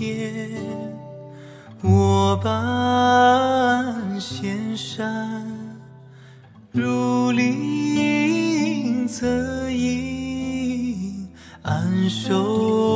[0.00, 0.48] 天，
[1.82, 5.44] 我伴仙山，
[6.72, 11.28] 如临则隐，
[11.60, 12.89] 安守。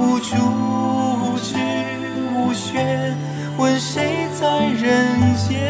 [0.00, 1.54] 无主、无枝、
[2.34, 3.14] 无雪，
[3.58, 5.60] 问谁在人间？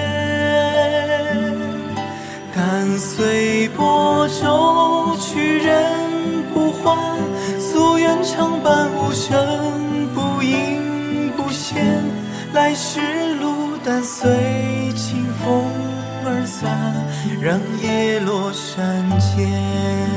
[2.55, 5.75] 但随波舟去，人
[6.55, 6.97] 不还。
[7.59, 11.85] 夙愿长伴，无声不隐不现。
[12.53, 13.01] 来时
[13.41, 14.29] 路，但随
[14.95, 15.65] 清风
[16.25, 16.95] 而散，
[17.41, 20.10] 让叶落山间。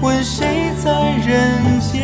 [0.00, 0.90] 问谁在
[1.24, 2.02] 人间？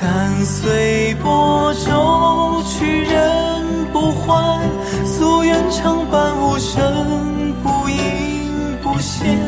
[0.00, 4.60] 敢随波舟去，人不还。
[5.04, 9.38] 夙愿常伴无声，不应不现。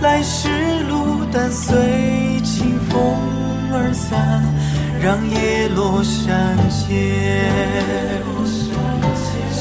[0.00, 0.48] 来时
[0.88, 2.98] 路，但随清风
[3.72, 4.42] 而散，
[5.02, 6.86] 让叶落山间。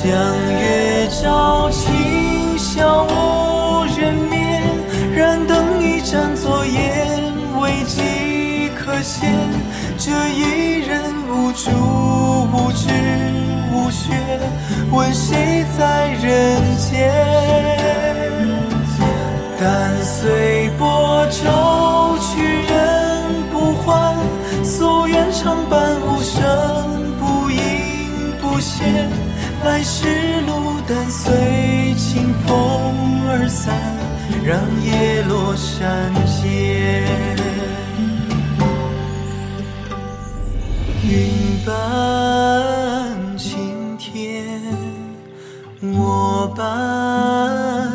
[0.03, 0.11] 江
[0.51, 4.34] 月照，今宵无人。
[6.15, 9.25] 灯一盏，作烟，未几可羡。
[9.97, 11.69] 这一人无助
[12.53, 12.87] 无知
[13.73, 14.13] 无学，
[14.91, 17.11] 问谁在人间？
[19.59, 22.73] 但随波舟去，人
[23.51, 24.15] 不还。
[24.63, 26.41] 夙愿常伴无声，
[27.19, 27.59] 不应
[28.41, 29.09] 不现。
[29.65, 30.07] 来时
[30.47, 33.75] 路，但随清风而散。
[34.45, 37.03] 让叶落山间，
[41.03, 41.75] 云伴
[43.39, 44.61] 青天，
[45.81, 47.94] 我伴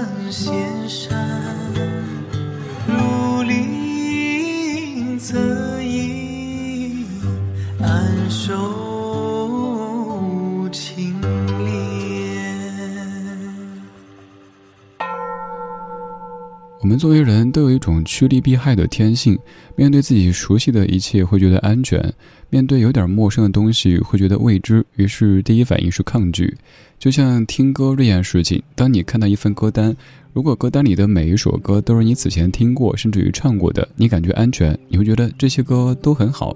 [17.01, 19.39] 作为人都有一种趋利避害的天性，
[19.75, 22.13] 面对自己熟悉的一切会觉得安全，
[22.51, 26.55] 面对有点陌生的东西会觉得未知，于是第一反应是抗拒。
[26.99, 29.97] 就像听歌这件事情，当你看到一份歌单，
[30.35, 36.55] 如果歌单里的每一首歌都是你此前听过甚至于唱过的，你感觉安全，你会觉得这些歌都很好。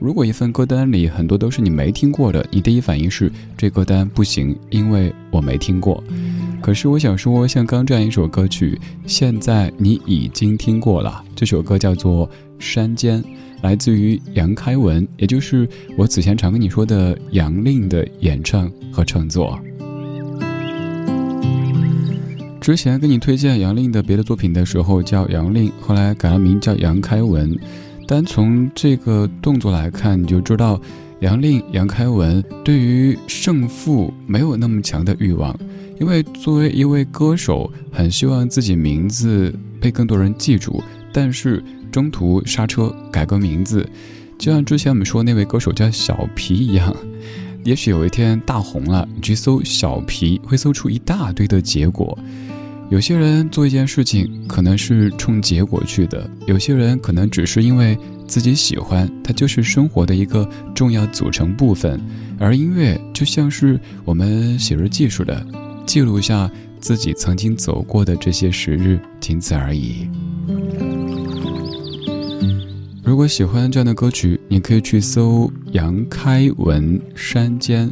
[0.00, 6.02] 如果一份歌单里很多都是你没听过的，你第一反应是这歌单不行，因为我没听过。
[6.62, 11.22] 可是我想说，像刚这样一首歌曲，现在你已经听过了。
[11.36, 12.26] 这首歌叫做
[12.58, 13.22] 《山间》，
[13.60, 15.68] 来自于杨开文，也就是
[15.98, 19.60] 我此前常跟你说的杨令的演唱和创作。
[22.58, 27.54] 之前跟你推荐杨令的别的作品的时候叫杨令，后来改了名叫杨开文。
[28.10, 30.80] 单从这个动作来看，你就知道
[31.20, 35.56] 杨令杨开文对于胜负没有那么强的欲望。
[36.00, 41.62] 因为作为一位歌手，很希望自己名字被更多人记住，但是
[41.92, 43.88] 中途刹车改个名字，
[44.36, 46.92] 就像之前我们说那位歌手叫小皮一样，
[47.62, 52.18] 也许有一天大红了，你去搜小皮，会搜出一大堆的结果。
[52.90, 57.96] 有些人做一件事情可能是冲结果去的，有些人可能只是因为
[58.26, 62.00] 自己喜欢，它就是生活的一个重要组成部分，
[62.36, 65.46] 而音乐就像是我们写日记似的。
[65.86, 66.50] 记录下
[66.80, 70.08] 自己曾经走过的这些时日，仅此而已。
[73.04, 77.88] 如果喜欢这样的歌曲，你可以去搜杨开文《山间》，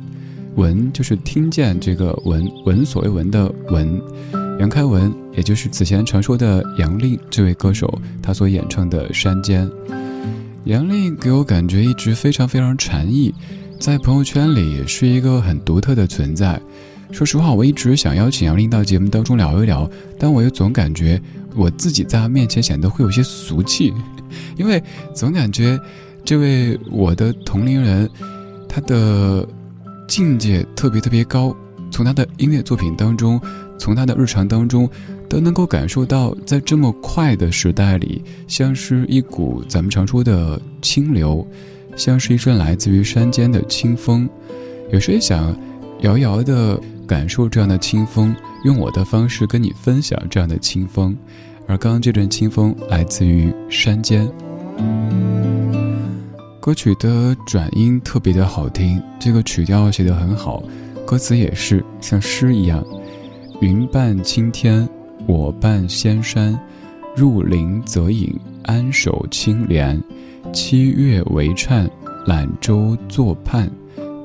[0.56, 4.47] 闻就是听见这个闻，闻所未闻的闻。
[4.58, 9.68] 杨开文，也就是此前传说的杨令这位歌手，他所演唱的《山间》。
[10.64, 13.32] 杨令给我感觉一直非常非常禅意，
[13.78, 16.60] 在朋友圈里是一个很独特的存在。
[17.12, 19.88] 说实话，我一直想邀请杨林到节目当中聊一聊，
[20.18, 21.20] 但我又总感觉
[21.54, 23.94] 我自己在他面前显得会有些俗气，
[24.58, 24.82] 因为
[25.14, 25.78] 总感觉
[26.24, 28.10] 这位我的同龄人，
[28.68, 29.48] 他的
[30.08, 31.56] 境界特别特别高，
[31.90, 33.40] 从他的音乐作品当中，
[33.78, 34.88] 从他的日常当中，
[35.28, 41.46] 都能够感受到，在这么快的时代里，像是一股咱们常说的清流，
[41.96, 44.28] 像是一阵来自于山间的清风，
[44.92, 45.56] 有时也想
[46.00, 46.80] 遥遥的。
[47.08, 48.36] 感受这样的清风，
[48.66, 51.16] 用我的方式跟你分享这样的清风。
[51.66, 54.30] 而刚刚这阵清风来自于山间。
[56.60, 60.62] 歌曲的转音特别的好听，这个曲调写得很好，
[61.06, 62.84] 歌词也是像诗一样。
[63.60, 64.88] 云伴青天，
[65.26, 66.56] 我伴仙山，
[67.16, 68.32] 入林则隐，
[68.62, 70.00] 安守清廉。
[70.52, 71.90] 七月为颤，
[72.24, 73.68] 揽舟作畔，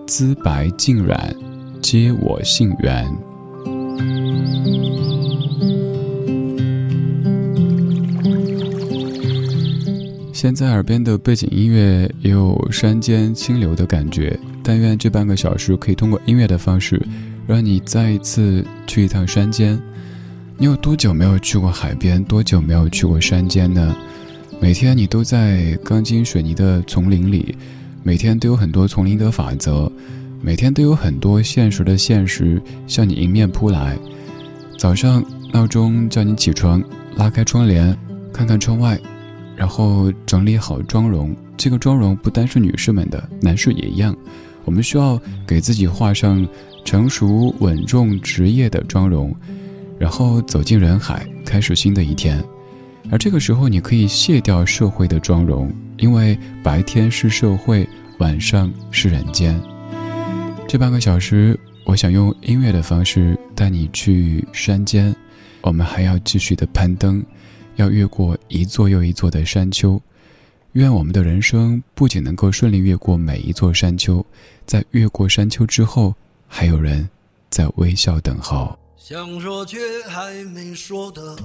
[0.06, 1.36] 姿白尽染。
[1.82, 3.12] 皆我信缘。
[10.32, 17.02] 现在耳边的背景音乐也有山间清流的感觉，但愿这半个小时可以通过音乐的方式，
[17.48, 19.80] 让你再一次去一趟山间。
[20.58, 22.24] 你有多久没有去过海边？
[22.24, 23.96] 多久没有去过山间呢？
[24.60, 27.56] 每天你都在钢筋水泥的丛林里，
[28.02, 29.92] 每天都有很多丛林的法则。
[30.42, 33.98] 每天都有很多现实的现实向你迎面扑来。
[34.78, 35.24] 早上
[35.54, 36.84] 闹钟叫你起床，
[37.16, 37.98] 拉开窗帘，
[38.34, 39.00] 看看窗外，
[39.56, 41.34] 然后整理好妆容。
[41.56, 44.14] 这个妆容不单是女士们的，男士也一样。
[44.66, 45.18] 我们需要
[45.48, 46.46] 给自己画上
[46.84, 49.36] 成熟稳重职业的妆容，
[49.98, 52.44] 然后走进人海，开始新的一天。
[53.12, 57.88] 而这个时候，你可以卸掉社会的妆容，因为白天是社会，
[58.20, 59.60] 晚上是人间。
[60.68, 65.14] 这半个小时，我想用音乐的方式带你去山间，
[65.62, 67.24] 我们还要继续的攀登，
[67.76, 70.02] 要越过一座又一座的山丘。
[70.72, 74.26] 愿我们的人生不仅能够顺利越过每一座山丘，
[74.66, 76.16] 在越过山丘之后，
[76.56, 77.10] 还有人
[77.50, 78.78] 在微笑等候。
[78.96, 81.36] 想说却还没说的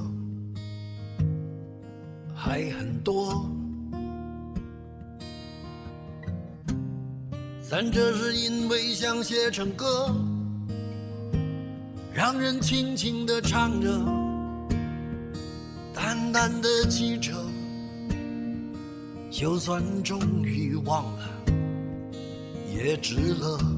[2.34, 3.50] 还很多。
[7.62, 10.14] 三者是因为想写成歌，
[12.12, 13.88] 让人轻轻地唱着，
[15.94, 17.32] 淡淡的记着，
[19.30, 21.28] 就算终于忘了，
[22.70, 23.77] 也值了。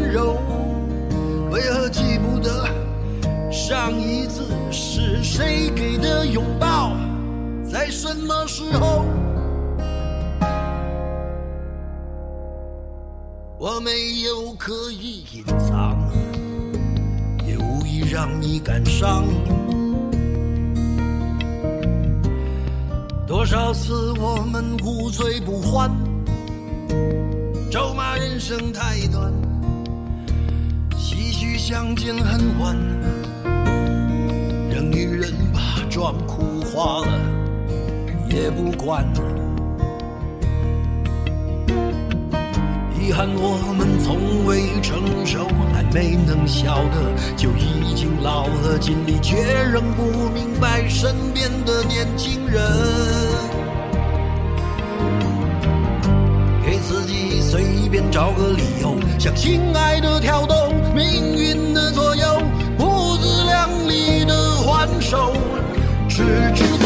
[3.71, 6.91] 上一次是谁给的拥抱，
[7.63, 9.05] 在什么时候？
[13.57, 15.97] 我没有刻意隐藏，
[17.47, 19.23] 也无意让你感伤。
[23.25, 25.89] 多少次我们无醉不欢，
[27.71, 29.31] 咒骂人生太短。
[30.97, 32.75] 唏嘘相见恨晚，
[36.01, 37.07] 妆哭花了
[38.27, 39.05] 也不管。
[42.99, 52.63] 遗憾我们从未成熟，还没能晓得就已经老了，尽力却仍不明白身边的年轻人。
[56.65, 60.55] 给自己随便找个理由，向心爱的挑逗。
[60.95, 62.10] 命运的左
[66.21, 66.80] 直至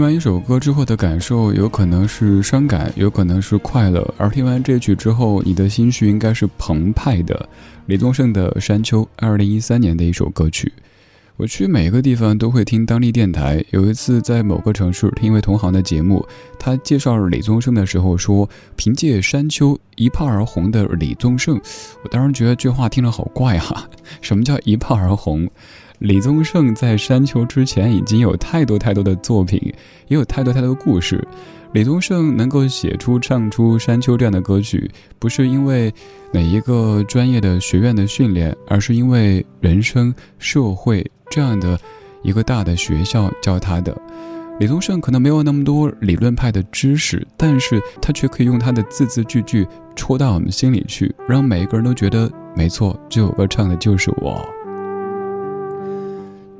[0.00, 4.14] 听完一首歌之后的感受，有可能是伤感，有可能是快乐。
[4.16, 7.46] 而听完这曲之后，你的心绪应该是澎湃的。
[7.84, 10.72] 李宗盛的《山丘》，二零一三年的一首歌曲。
[11.36, 13.62] 我去每个地方都会听当地电台。
[13.72, 16.26] 有一次在某个城市听一位同行的节目，
[16.58, 21.60] 他介绍李宗盛的时候说：“凭借《山丘》一炮而红的李宗盛。”
[22.02, 23.86] 我当时觉得这话听着好怪哈，
[24.22, 25.46] 什么叫一炮而红？
[26.00, 29.60] 李宗盛在《山丘》之前已经有太多太多的作品，
[30.08, 31.22] 也有太多太多的故事。
[31.72, 35.92] 李宗盛能够写出、唱出《山丘》这样的歌曲，不是因为
[36.32, 41.78] 哪一个专业的学院的训练，而是因为人生、社会这样的
[42.22, 43.94] 一个大的学校教他的。
[44.58, 54.42] 李宗盛可能没有那么多理论派的知识，但是他却可以用他的字字句句戳到我们心里去，让每一个人都觉得没错，这首歌唱的就是我。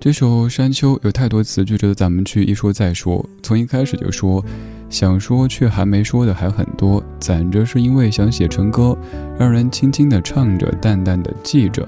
[0.01, 3.23] 这首《山丘》有太多词句值得咱们去一说再说。
[3.43, 4.43] 从一开始就说，
[4.89, 8.97] 想说却还没说的还很多，攒着是因为想写成歌，
[9.39, 11.87] 让人轻轻的唱着，淡淡的记着。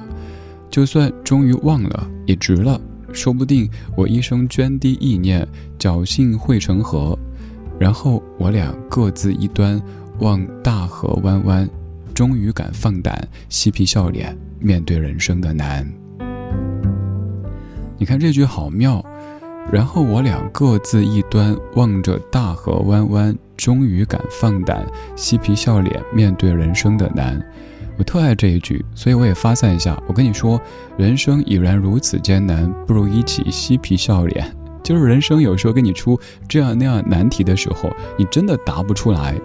[0.69, 2.79] 就算终于忘了，也值了。
[3.15, 3.67] 说不定
[3.97, 7.19] 我一生涓滴意念，侥幸汇成河，
[7.79, 9.81] 然后我俩各自一端，
[10.19, 11.67] 望大河弯弯，
[12.13, 15.91] 终于敢放胆，嬉皮笑脸，面对人生的难。
[18.03, 19.01] 你看这句好妙，
[19.71, 27.41] 然后我俩各自一端望着大河弯弯，终于敢放胆嬉皮笑脸面对人生的难。
[27.97, 29.97] 我特爱这一句，所以我也发散一下。
[30.09, 30.61] 我跟你说，
[30.97, 34.53] 人生已然如此艰难，不如一起嬉皮笑脸。
[34.83, 36.19] 就是人生有时候给你出
[36.49, 39.41] 这样那样难题的时候，你真的答不出来。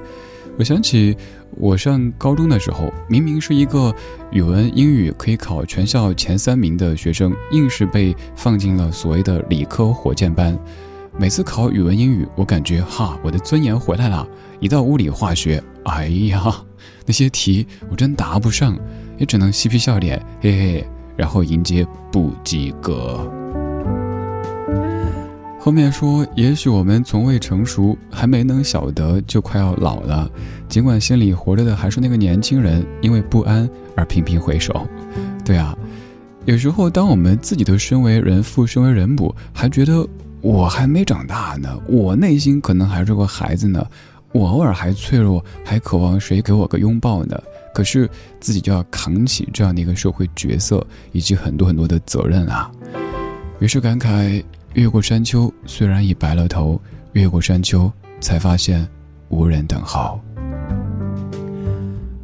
[0.58, 1.16] 我想起
[1.52, 3.94] 我上高中的时候，明明是一个
[4.32, 10.58] 语文、英语可以考全校前三名的学生，硬是被放进了所谓的理科火箭班。
[11.20, 14.28] 每次考语文、英语，我感觉哈，我的尊严回来了。
[14.60, 16.43] 一到物理、化学，哎呀，
[17.06, 18.78] 那些题我真答不上，
[19.17, 23.32] 也只能嬉皮笑脸，嘿嘿，然后迎接不及格。
[25.67, 30.32] 后面说，也许我们从未成熟，还没能晓得，就快要老了。
[30.69, 34.88] 尽管心里活着的还是那个年轻人，因为不安而频频回首。
[35.43, 35.77] 对啊，
[36.45, 40.08] 有时候当我们自己都身为人父、身为人母，还觉得
[40.39, 43.86] 我还没长大呢，我内心可能还是个孩子呢，
[44.32, 47.38] 我偶尔还脆弱，还渴望谁给我个拥抱呢。
[47.73, 52.71] 可是自己就要扛起这样的一个社会角色，以及很多很多的责任啊。
[53.60, 54.43] 于是感慨。
[54.74, 56.80] 越过山丘，虽然已白了头，
[57.13, 58.88] 越过山丘，才发现
[59.30, 60.20] 无人等候。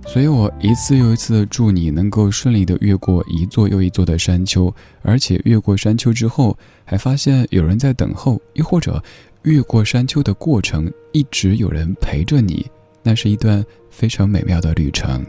[0.05, 9.01] 所以我一次又一次的祝你能够顺利的越过一座又一座的山丘，而且越过山丘之后，还发现有人在等候，又或者
[9.41, 12.69] 越过山丘的过程一直有人陪着你，
[13.01, 15.25] 那是一段非常美妙的旅程。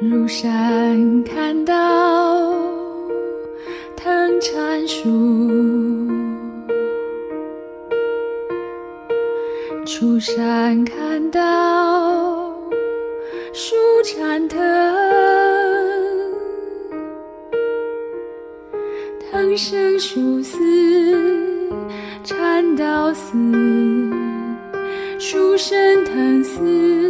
[0.00, 0.48] 路上
[1.24, 2.67] 看到。
[4.00, 5.08] 藤缠树，
[9.84, 12.54] 出山看到
[13.52, 14.56] 树缠藤，
[19.32, 20.56] 藤生树死
[22.22, 23.36] 缠到死，
[25.18, 27.07] 树生藤死。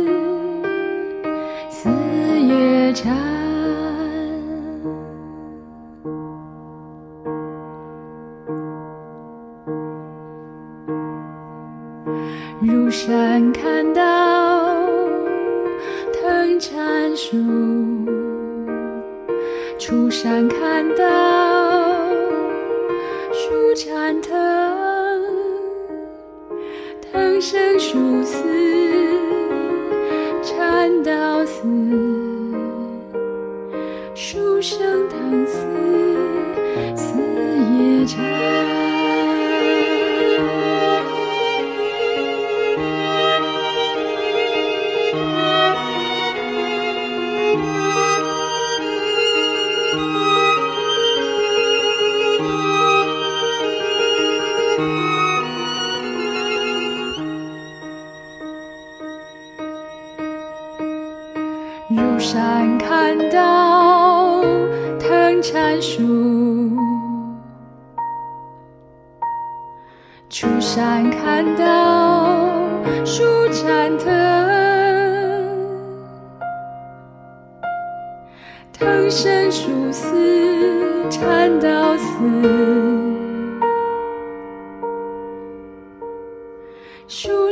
[38.08, 38.57] 家。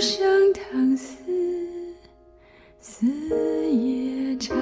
[0.07, 1.17] 生唐思
[3.73, 4.57] 也禅，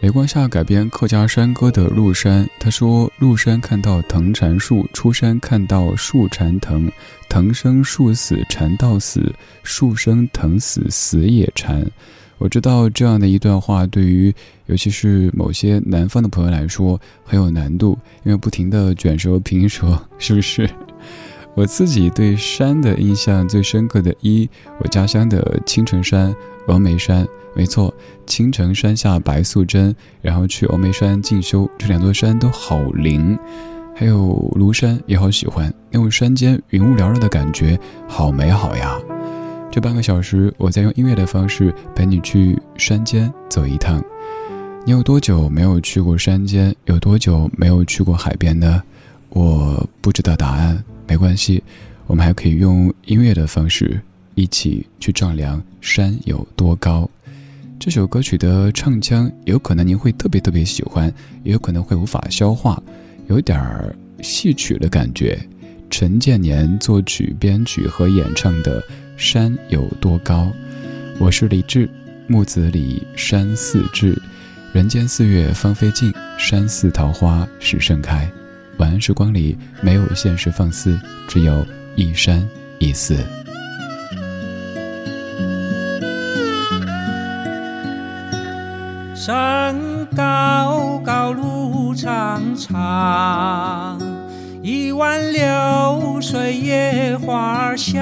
[0.00, 2.44] 雷光下改编客家山歌的鹿山。
[2.58, 6.90] 他说：鹿山看到藤缠树，出山看到树缠藤，
[7.28, 11.86] 藤生树死缠到死，树生藤死死也缠。
[12.38, 14.34] 我知道这样的一段话，对于
[14.66, 20.68] 尤其是某些南方的朋友来说很有难度，因为不停的卷舌平舌，是不是？
[21.54, 24.48] 我自己对山的印象最深刻的一，
[24.80, 26.34] 我家乡的青城山、
[26.66, 27.26] 峨眉山。
[27.54, 27.94] 没错，
[28.26, 33.38] 青城山下白素贞，然后去峨眉山进修，这两座山都好灵。
[33.94, 39.13] 还有庐山也好喜欢，那种山间云雾缭绕的感觉，好美好呀。
[39.74, 44.00] 这半个小时，我在用音乐的方式陪你去山间走一趟。
[44.86, 46.72] 你有多久没有去过山间？
[46.84, 48.80] 有多久没有去过海边呢？
[49.30, 51.60] 我不知道答案，没关系，
[52.06, 54.00] 我们还可以用音乐的方式
[54.36, 57.10] 一起去丈量山有多高。
[57.80, 62.80] 这首歌曲的唱腔有可能您会特别特别喜欢，也有可能会无法消化，
[63.26, 65.36] 有点儿戏曲的感觉。
[65.90, 68.80] 陈建年作曲、编曲和演唱的
[69.16, 70.52] 《山有多高》，
[71.18, 71.88] 我是李志，
[72.26, 74.20] 木子李山寺志，
[74.72, 78.28] 人间四月芳菲尽，山寺桃花始盛开。
[78.78, 80.98] 晚安时光里没有现实放肆，
[81.28, 82.46] 只有一山
[82.80, 83.16] 一寺。
[89.14, 89.76] 山
[90.14, 93.98] 高高，路长长，
[94.66, 97.94] 一湾流水野花香。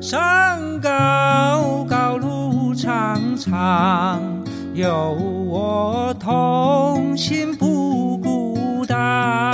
[0.00, 4.22] 山高高，路长长，
[4.74, 5.10] 有
[5.48, 9.52] 我同行不孤单。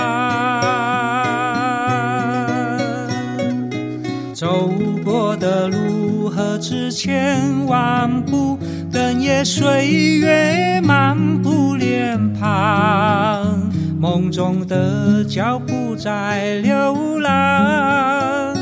[4.35, 4.71] 走
[5.03, 8.59] 过的路何止千万步。
[8.92, 13.62] 等夜岁月漫步脸庞，
[14.03, 18.53] 梦中的脚步在流浪，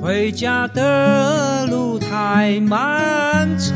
[0.00, 3.74] 回家的路太漫长。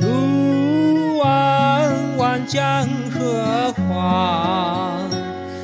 [0.00, 4.98] 路弯弯江河黄，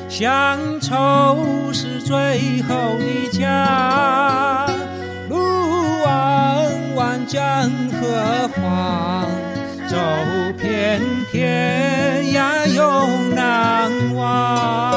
[0.07, 1.39] 乡愁
[1.73, 4.67] 是最后的家。
[5.27, 5.39] 路
[6.05, 7.67] 弯弯江
[7.99, 9.25] 河黄，
[9.89, 9.97] 走
[11.31, 14.96] 天涯永难忘。